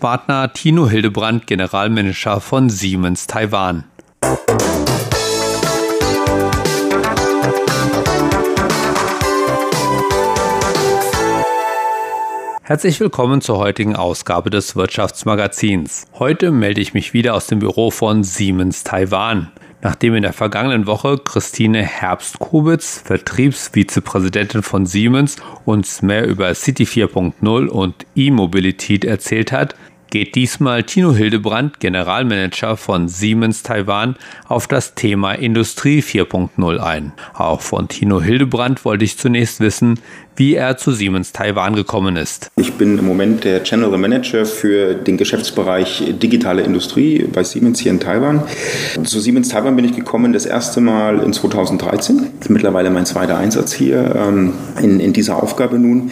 [0.00, 3.84] Gesprächspartner Tino Hildebrand, Generalmanager von Siemens Taiwan.
[12.62, 16.06] Herzlich willkommen zur heutigen Ausgabe des Wirtschaftsmagazins.
[16.18, 19.52] Heute melde ich mich wieder aus dem Büro von Siemens Taiwan.
[19.82, 27.66] Nachdem in der vergangenen Woche Christine Herbst-Kubitz, Vertriebsvizepräsidentin von Siemens, uns mehr über City 4.0
[27.66, 29.74] und E-Mobilität erzählt hat,
[30.10, 34.16] geht diesmal Tino Hildebrand, Generalmanager von Siemens Taiwan,
[34.48, 37.12] auf das Thema Industrie 4.0 ein.
[37.34, 40.00] Auch von Tino Hildebrand wollte ich zunächst wissen,
[40.40, 42.50] wie er zu Siemens Taiwan gekommen ist.
[42.56, 47.92] Ich bin im Moment der General Manager für den Geschäftsbereich digitale Industrie bei Siemens hier
[47.92, 48.44] in Taiwan.
[49.04, 52.16] Zu Siemens Taiwan bin ich gekommen das erste Mal in 2013.
[52.38, 56.10] Das ist mittlerweile mein zweiter Einsatz hier ähm, in, in dieser Aufgabe nun.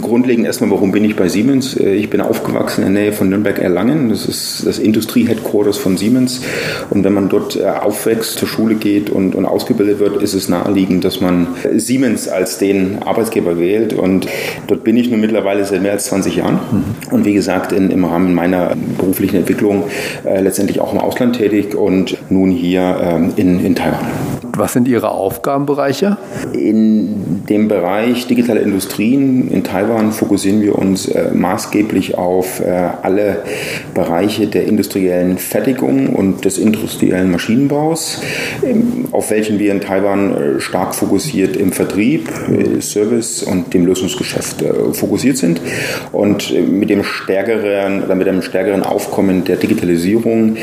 [0.00, 1.76] Grundlegend erstmal, warum bin ich bei Siemens?
[1.76, 4.08] Äh, ich bin aufgewachsen in der Nähe von Nürnberg-Erlangen.
[4.08, 6.40] Das ist das Industrie-Headquarters von Siemens.
[6.88, 10.48] Und wenn man dort äh, aufwächst, zur Schule geht und, und ausgebildet wird, ist es
[10.48, 13.92] naheliegend, dass man Siemens als den Arbeitgeber wählt.
[13.92, 14.28] Und
[14.66, 16.60] dort bin ich nun mittlerweile seit mehr als 20 Jahren.
[17.10, 19.84] Und wie gesagt, in, im Rahmen meiner beruflichen Entwicklung
[20.24, 24.06] äh, letztendlich auch im Ausland tätig und nun hier ähm, in, in Taiwan.
[24.58, 26.16] Was sind Ihre Aufgabenbereiche?
[26.52, 33.44] In dem Bereich digitale Industrien in Taiwan fokussieren wir uns äh, maßgeblich auf äh, alle
[33.94, 38.20] Bereiche der industriellen Fertigung und des industriellen Maschinenbaus,
[38.64, 43.86] ähm, auf welchen wir in Taiwan äh, stark fokussiert im Vertrieb, äh, Service und dem
[43.86, 45.60] Lösungsgeschäft äh, fokussiert sind.
[46.10, 50.56] Und äh, mit dem stärkeren oder mit einem stärkeren Aufkommen der Digitalisierung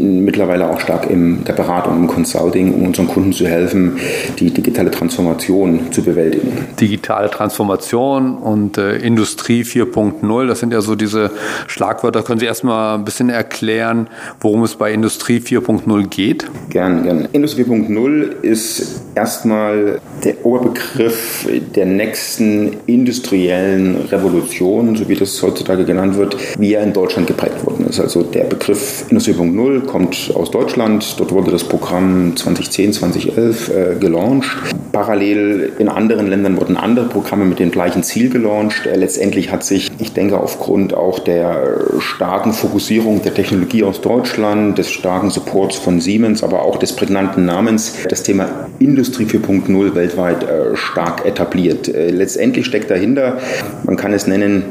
[0.00, 3.98] mittlerweile auch stark in der Beratung, im Consulting, um unseren Kunden zu zu helfen,
[4.38, 6.52] die digitale Transformation zu bewältigen.
[6.80, 11.30] Digitale Transformation und äh, Industrie 4.0, das sind ja so diese
[11.66, 12.22] Schlagwörter.
[12.22, 14.08] Können Sie erstmal ein bisschen erklären,
[14.40, 16.46] worum es bei Industrie 4.0 geht?
[16.70, 17.28] Gern, gern.
[17.32, 26.16] Industrie 4.0 ist erstmal der Oberbegriff der nächsten industriellen Revolution, so wie das heutzutage genannt
[26.16, 27.98] wird, wie er in Deutschland geprägt worden ist.
[27.98, 31.16] Also der Begriff Industrie 4.0 kommt aus Deutschland.
[31.18, 34.56] Dort wurde das Programm 2010, 2011 2011 äh, gelauncht.
[34.92, 38.86] Parallel in anderen Ländern wurden andere Programme mit dem gleichen Ziel gelauncht.
[38.86, 44.78] Äh, letztendlich hat sich, ich denke, aufgrund auch der starken Fokussierung der Technologie aus Deutschland,
[44.78, 50.44] des starken Supports von Siemens, aber auch des prägnanten Namens, das Thema Industrie 4.0 weltweit
[50.44, 51.88] äh, stark etabliert.
[51.88, 53.38] Äh, letztendlich steckt dahinter,
[53.84, 54.64] man kann es nennen,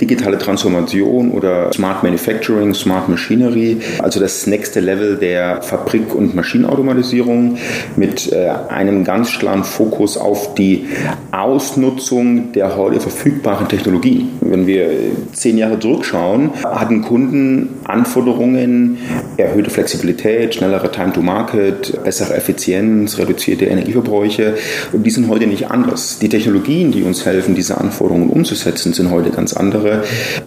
[0.00, 7.58] digitale Transformation oder Smart Manufacturing, Smart Machinery, also das nächste Level der Fabrik- und Maschinenautomatisierung
[7.96, 10.86] mit äh, einem ganz klaren Fokus auf die
[11.32, 14.37] Ausnutzung der heute verfügbaren Technologien.
[14.50, 14.90] Wenn wir
[15.32, 18.98] zehn Jahre zurückschauen, hatten Kunden Anforderungen,
[19.36, 24.54] erhöhte Flexibilität, schnellere Time to Market, bessere Effizienz, reduzierte Energieverbräuche.
[24.92, 26.18] Und die sind heute nicht anders.
[26.18, 30.04] Die Technologien, die uns helfen, diese Anforderungen umzusetzen, sind heute ganz andere.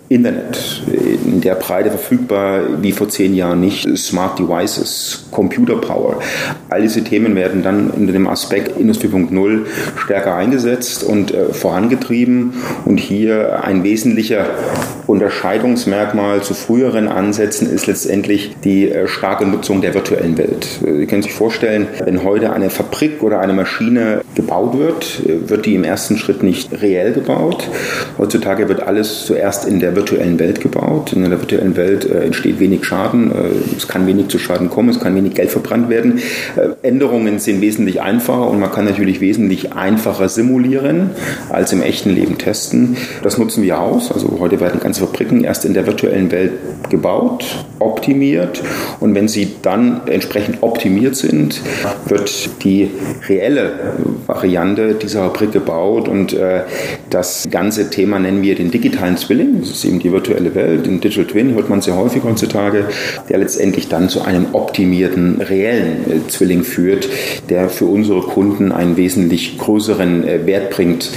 [0.10, 0.84] Internet
[1.26, 3.88] in der Breite verfügbar wie vor zehn Jahren nicht.
[3.98, 6.20] Smart Devices, Computer Power.
[6.70, 9.66] All diese Themen werden dann unter dem Aspekt Industrie 4.0
[9.98, 12.54] stärker eingesetzt und äh, vorangetrieben.
[12.86, 14.46] Und hier ein wesentlicher
[15.06, 20.80] Unterscheidungsmerkmal zu früheren Ansätzen ist letztendlich die äh, starke Nutzung der virtuellen Welt.
[20.86, 25.50] Äh, Sie können sich vorstellen, wenn heute eine Fabrik oder eine Maschine gebaut wird, äh,
[25.50, 27.68] wird die im ersten Schritt nicht reell gebaut.
[28.18, 31.12] Heutzutage wird alles zuerst in der virtuellen Welt gebaut.
[31.12, 33.32] In der virtuellen Welt entsteht wenig Schaden,
[33.76, 36.20] es kann wenig zu Schaden kommen, es kann wenig Geld verbrannt werden.
[36.82, 41.12] Änderungen sind wesentlich einfacher und man kann natürlich wesentlich einfacher simulieren
[41.50, 42.96] als im echten Leben testen.
[43.24, 44.12] Das nutzen wir aus.
[44.12, 46.54] Also heute werden ganze Fabriken erst in der virtuellen Welt
[46.90, 48.62] gebaut, optimiert
[49.00, 51.62] und wenn sie dann entsprechend optimiert sind,
[52.06, 52.92] wird die
[53.28, 53.72] reelle
[54.28, 56.62] Variante dieser Fabrik gebaut und äh,
[57.10, 59.62] das ganze Thema nennen wir den digitalen Zwilling.
[59.62, 60.86] Das ist eben die virtuelle Welt.
[60.86, 62.86] Den Digital Twin hört man sehr häufig heutzutage,
[63.30, 67.10] der letztendlich dann zu einem optimierten reellen äh, Zwilling führt,
[67.50, 71.10] der für unsere Kunden einen wesentlich größeren äh, Wert bringt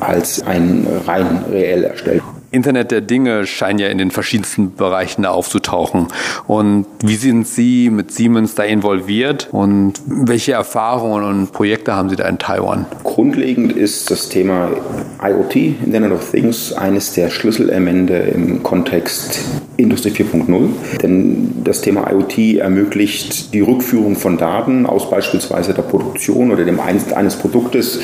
[0.00, 2.11] als ein rein reell erstellt.
[2.52, 6.08] Internet der Dinge scheinen ja in den verschiedensten Bereichen aufzutauchen.
[6.46, 12.16] Und wie sind Sie mit Siemens da involviert und welche Erfahrungen und Projekte haben Sie
[12.16, 12.84] da in Taiwan?
[13.04, 14.68] Grundlegend ist das Thema
[15.22, 19.40] IoT, Internet of Things, eines der Schlüsselelemente im Kontext
[19.78, 20.68] Industrie 4.0.
[21.02, 26.80] Denn das Thema IoT ermöglicht die Rückführung von Daten aus beispielsweise der Produktion oder dem
[26.80, 27.98] Einst eines Produktes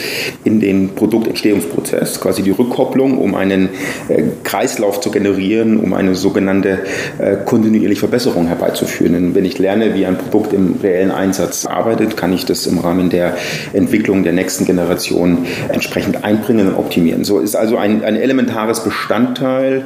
[0.45, 3.69] in den Produktentstehungsprozess, quasi die Rückkopplung, um einen
[4.09, 6.81] äh, Kreislauf zu generieren, um eine sogenannte
[7.19, 9.13] äh, kontinuierliche Verbesserung herbeizuführen.
[9.13, 12.79] Denn wenn ich lerne, wie ein Produkt im reellen Einsatz arbeitet, kann ich das im
[12.79, 13.37] Rahmen der
[13.73, 17.25] Entwicklung der nächsten Generation entsprechend einbringen und optimieren.
[17.25, 19.83] So ist also ein, ein elementares Bestandteil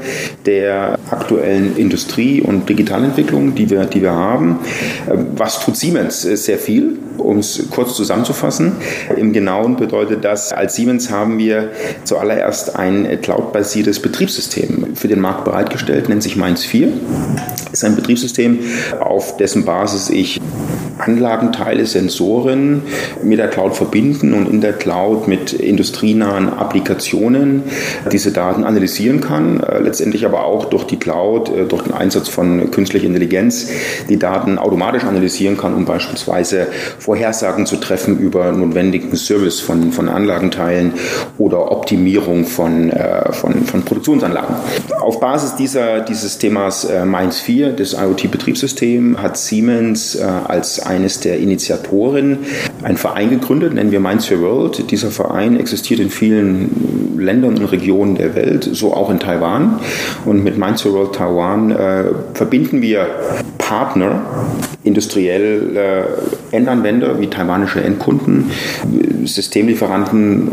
[0.47, 4.61] der aktuellen Industrie- und Digitalentwicklung, die wir, die wir haben.
[5.11, 6.23] Ähm, was tut Siemens?
[6.23, 8.73] Sehr viel, um es kurz zusammenzufassen.
[9.17, 11.71] Im Genauen bedeutet das, als Siemens haben wir
[12.05, 16.89] zuallererst ein cloud-basiertes Betriebssystem für den Markt bereitgestellt, nennt sich Mainz 4.
[17.73, 18.61] Ist ein Betriebssystem,
[19.01, 20.41] auf dessen Basis ich
[21.03, 22.83] Anlagenteile, Sensoren
[23.23, 27.65] mit der Cloud verbinden und in der Cloud mit industrienahen Applikationen
[28.11, 32.29] diese Daten analysieren kann, äh, letztendlich aber auch durch die Cloud, äh, durch den Einsatz
[32.29, 33.69] von künstlicher Intelligenz
[34.09, 36.69] die Daten automatisch analysieren kann, um beispielsweise
[36.99, 40.93] Vorhersagen zu treffen über notwendigen Service von, von Anlagenteilen
[41.39, 44.55] oder Optimierung von, äh, von, von Produktionsanlagen.
[45.01, 52.39] Auf Basis dieser, dieses Themas Mainz 4, des IoT-Betriebssystems, hat Siemens als eines der Initiatoren
[52.83, 54.91] einen Verein gegründet, nennen wir Minds for World.
[54.91, 59.81] Dieser Verein existiert in vielen Ländern und Regionen der Welt, so auch in Taiwan.
[60.25, 62.05] Und mit Minds for World Taiwan äh,
[62.35, 63.07] verbinden wir
[63.59, 64.23] Partner,
[64.85, 68.51] industriell äh, Endanwender wie taiwanische Endkunden,
[69.25, 70.51] Systemlieferanten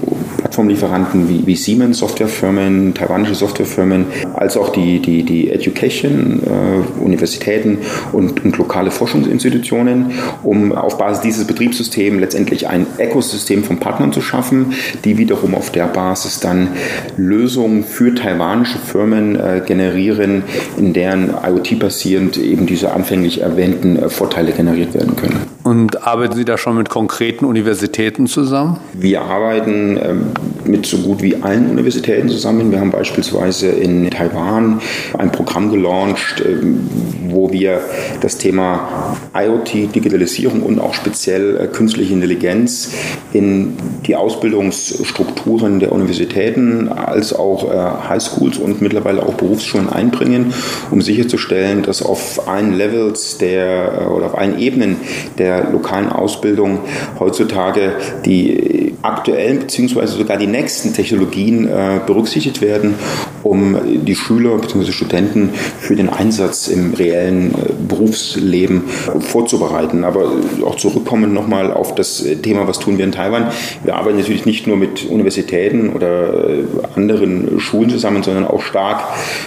[0.59, 7.77] Plattformlieferanten wie, wie Siemens, Softwarefirmen, taiwanische Softwarefirmen, als auch die, die, die Education, äh, Universitäten
[8.11, 10.11] und, und lokale Forschungsinstitutionen,
[10.43, 14.73] um auf Basis dieses Betriebssystems letztendlich ein Ökosystem von Partnern zu schaffen,
[15.05, 16.69] die wiederum auf der Basis dann
[17.15, 20.43] Lösungen für taiwanische Firmen äh, generieren,
[20.77, 25.58] in deren IoT basierend eben diese anfänglich erwähnten äh, Vorteile generiert werden können.
[25.69, 28.79] Und arbeiten Sie da schon mit konkreten Universitäten zusammen?
[28.93, 30.31] Wir arbeiten ähm,
[30.69, 32.71] mit so gut wie allen Universitäten zusammen.
[32.71, 34.81] Wir haben beispielsweise in Taiwan
[35.17, 36.87] ein Programm gelauncht, ähm,
[37.29, 37.81] wo wir
[38.21, 42.91] das Thema IoT, Digitalisierung und auch speziell äh, künstliche Intelligenz
[43.33, 43.75] in
[44.05, 50.53] die Ausbildungsstrukturen der Universitäten als auch äh, Highschools und mittlerweile auch Berufsschulen einbringen,
[50.91, 54.97] um sicherzustellen, dass auf allen Levels der äh, oder auf allen Ebenen
[55.37, 56.79] der lokalen Ausbildung
[57.19, 57.93] heutzutage
[58.25, 60.05] die aktuellen bzw.
[60.07, 62.95] sogar die nächsten Technologien äh, berücksichtigt werden,
[63.43, 64.91] um die Schüler bzw.
[64.91, 68.83] Studenten für den Einsatz im reellen äh, Berufsleben
[69.19, 70.03] vorzubereiten.
[70.03, 70.33] Aber
[70.65, 73.51] auch zurückkommen nochmal auf das Thema, was tun wir in Taiwan.
[73.83, 76.63] Wir arbeiten natürlich nicht nur mit Universitäten oder äh,
[76.95, 79.03] anderen Schulen zusammen, sondern auch stark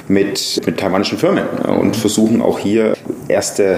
[0.09, 1.45] mit, mit taiwanischen Firmen
[1.79, 2.95] und versuchen auch hier
[3.33, 3.77] erste äh,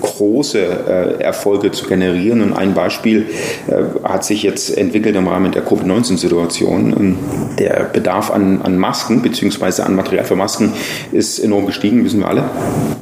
[0.00, 2.42] große äh, Erfolge zu generieren.
[2.42, 3.26] Und ein Beispiel
[3.68, 6.94] äh, hat sich jetzt entwickelt im Rahmen der Covid-19-Situation.
[6.98, 7.18] Ähm,
[7.58, 9.82] der Bedarf an, an Masken bzw.
[9.82, 10.72] an Material für Masken
[11.12, 12.44] ist enorm gestiegen, wissen wir alle.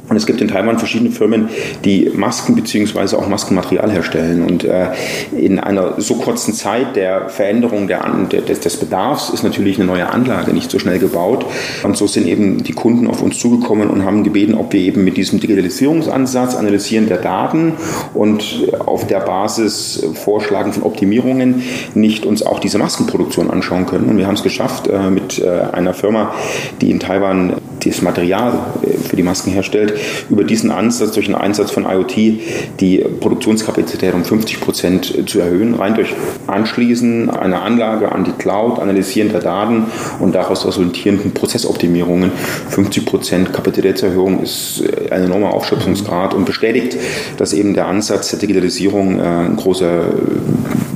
[0.09, 1.49] Und es gibt in Taiwan verschiedene Firmen,
[1.85, 3.15] die Masken bzw.
[3.15, 4.43] auch Maskenmaterial herstellen.
[4.43, 4.67] Und
[5.31, 10.09] in einer so kurzen Zeit der Veränderung der, des, des Bedarfs ist natürlich eine neue
[10.09, 11.45] Anlage nicht so schnell gebaut.
[11.83, 15.03] Und so sind eben die Kunden auf uns zugekommen und haben gebeten, ob wir eben
[15.03, 15.39] mit diesem
[15.71, 17.73] Digitalisierungsansatz, Analysieren der Daten
[18.13, 21.63] und auf der Basis Vorschlagen von Optimierungen
[21.93, 24.09] nicht uns auch diese Maskenproduktion anschauen können.
[24.09, 26.33] Und wir haben es geschafft, äh, mit äh, einer Firma,
[26.81, 27.53] die in Taiwan
[27.89, 29.93] das Material äh, für die Masken herstellt,
[30.29, 32.15] über diesen Ansatz, durch den Einsatz von IoT,
[32.79, 36.13] die Produktionskapazität um 50 Prozent zu erhöhen, rein durch
[36.47, 39.85] Anschließen einer Anlage an die Cloud, Analysieren der Daten
[40.19, 42.31] und daraus resultierenden Prozessoptimierungen.
[42.69, 46.97] 50 Prozent Kapazitätserhöhung ist ein enormer Aufschöpfungsgrad und bestätigt,
[47.37, 50.05] dass eben der Ansatz der Digitalisierung äh, ein großer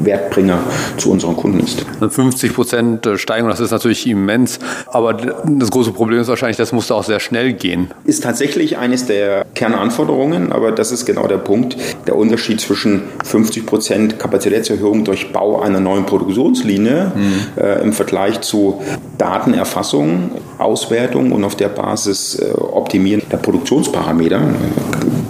[0.06, 0.60] Wertbringer
[0.98, 1.86] zu unseren Kunden ist.
[2.08, 6.96] 50 Prozent Steigerung, das ist natürlich immens, aber das große Problem ist wahrscheinlich, das musste
[6.96, 7.92] auch sehr schnell gehen.
[8.04, 11.78] Ist tatsächlich eines der Kernanforderungen, aber das ist genau der Punkt.
[12.08, 17.62] Der Unterschied zwischen 50 Prozent Kapazitätserhöhung durch Bau einer neuen Produktionslinie mhm.
[17.62, 18.82] äh, im Vergleich zu
[19.18, 24.42] Datenerfassung, Auswertung und auf der Basis äh, Optimieren der Produktionsparameter, äh,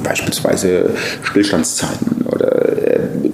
[0.03, 0.91] beispielsweise
[1.23, 2.14] Stillstandszeiten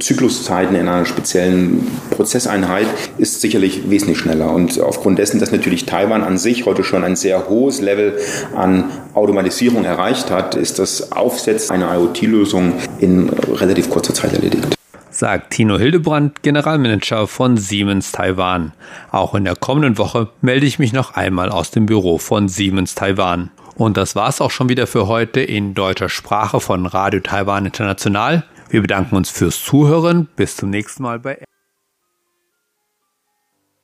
[0.01, 4.51] Zykluszeiten in einer speziellen Prozesseinheit ist sicherlich wesentlich schneller.
[4.51, 8.17] Und aufgrund dessen, dass natürlich Taiwan an sich heute schon ein sehr hohes Level
[8.55, 14.67] an Automatisierung erreicht hat, ist das Aufsetzen einer IoT-Lösung in relativ kurzer Zeit erledigt
[15.13, 18.71] sagt Tino Hildebrand, Generalmanager von Siemens Taiwan.
[19.11, 22.95] Auch in der kommenden Woche melde ich mich noch einmal aus dem Büro von Siemens
[22.95, 23.51] Taiwan.
[23.75, 28.43] Und das war's auch schon wieder für heute in deutscher Sprache von Radio Taiwan International.
[28.71, 30.29] Wir bedanken uns fürs Zuhören.
[30.37, 31.43] Bis zum nächsten Mal bei